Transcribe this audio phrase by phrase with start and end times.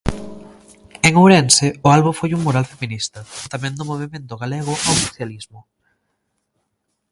[1.07, 3.19] En Ourense o albo foi un mural feminista,
[3.53, 5.59] tamén do Movemento Galego ao Socialismo.